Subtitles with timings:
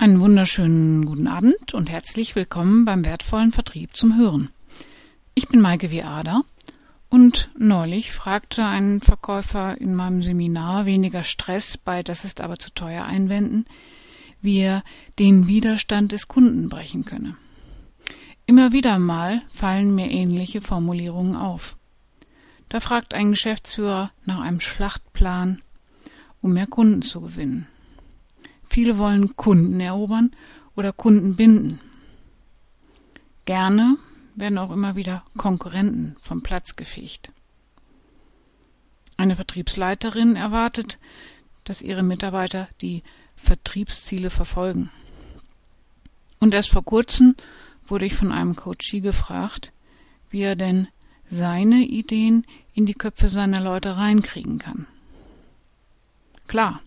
[0.00, 4.50] Einen wunderschönen guten Abend und herzlich willkommen beim wertvollen Vertrieb zum Hören.
[5.34, 6.42] Ich bin Maike Viada
[7.08, 12.72] und neulich fragte ein Verkäufer in meinem Seminar weniger Stress bei Das ist aber zu
[12.72, 13.64] teuer einwenden,
[14.40, 14.84] wie er
[15.18, 17.36] den Widerstand des Kunden brechen könne.
[18.46, 21.76] Immer wieder mal fallen mir ähnliche Formulierungen auf.
[22.68, 25.60] Da fragt ein Geschäftsführer nach einem Schlachtplan,
[26.40, 27.66] um mehr Kunden zu gewinnen.
[28.78, 30.30] Viele wollen Kunden erobern
[30.76, 31.80] oder Kunden binden.
[33.44, 33.96] Gerne
[34.36, 37.32] werden auch immer wieder Konkurrenten vom Platz gefegt.
[39.16, 40.98] Eine Vertriebsleiterin erwartet,
[41.64, 43.02] dass ihre Mitarbeiter die
[43.34, 44.92] Vertriebsziele verfolgen.
[46.38, 47.34] Und erst vor kurzem
[47.88, 49.72] wurde ich von einem Coachie gefragt,
[50.30, 50.86] wie er denn
[51.28, 54.86] seine Ideen in die Köpfe seiner Leute reinkriegen kann.
[56.46, 56.80] Klar,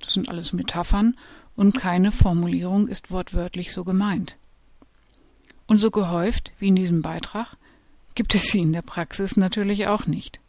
[0.00, 1.16] das sind alles Metaphern
[1.56, 4.36] und keine Formulierung ist wortwörtlich so gemeint.
[5.66, 7.56] Und so gehäuft wie in diesem Beitrag
[8.14, 10.40] gibt es sie in der Praxis natürlich auch nicht.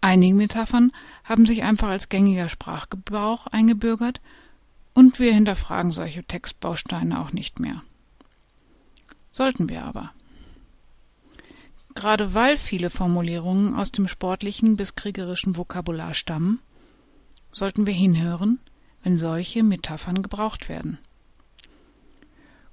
[0.00, 0.92] Einige Metaphern
[1.24, 4.20] haben sich einfach als gängiger Sprachgebrauch eingebürgert
[4.94, 7.82] und wir hinterfragen solche Textbausteine auch nicht mehr.
[9.32, 10.12] Sollten wir aber.
[11.94, 16.60] Gerade weil viele Formulierungen aus dem sportlichen bis kriegerischen Vokabular stammen,
[17.52, 18.60] sollten wir hinhören,
[19.02, 20.98] wenn solche Metaphern gebraucht werden.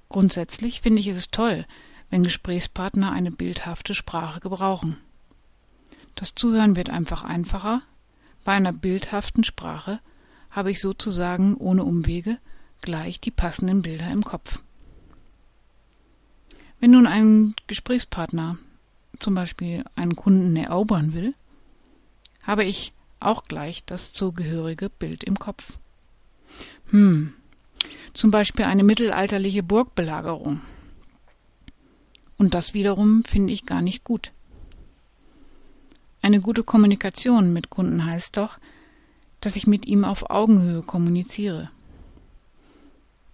[0.08, 1.66] Grundsätzlich finde ich es toll,
[2.10, 4.96] wenn Gesprächspartner eine bildhafte Sprache gebrauchen.
[6.14, 7.82] Das Zuhören wird einfach einfacher.
[8.44, 10.00] Bei einer bildhaften Sprache
[10.50, 12.38] habe ich sozusagen ohne Umwege
[12.80, 14.62] gleich die passenden Bilder im Kopf.
[16.80, 18.56] Wenn nun ein Gesprächspartner
[19.18, 21.34] zum Beispiel einen Kunden erobern will,
[22.44, 25.78] habe ich auch gleich das zugehörige Bild im Kopf.
[26.90, 27.34] Hm,
[28.14, 30.60] zum Beispiel eine mittelalterliche Burgbelagerung.
[32.36, 34.32] Und das wiederum finde ich gar nicht gut.
[36.22, 38.58] Eine gute Kommunikation mit Kunden heißt doch,
[39.40, 41.70] dass ich mit ihm auf Augenhöhe kommuniziere.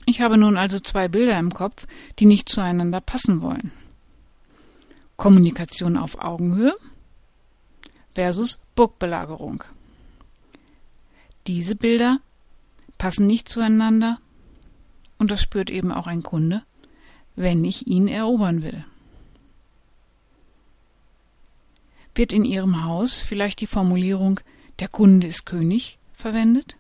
[0.07, 1.87] Ich habe nun also zwei Bilder im Kopf,
[2.19, 3.73] die nicht zueinander passen wollen.
[5.17, 6.75] Kommunikation auf Augenhöhe
[8.15, 9.65] versus Burgbelagerung.
[11.47, 12.21] Diese Bilder
[12.97, 14.19] passen nicht zueinander
[15.19, 16.63] und das spürt eben auch ein Kunde,
[17.37, 18.85] wenn ich ihn erobern will.
[22.15, 24.41] Wird in Ihrem Haus vielleicht die Formulierung
[24.79, 26.77] der Kunde ist König verwendet?